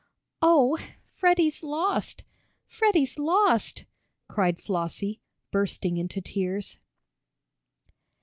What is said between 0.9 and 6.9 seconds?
Freddie's lost! Freddie's lost!" cried Flossie, bursting into tears.